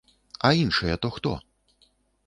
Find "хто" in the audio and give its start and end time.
1.19-1.37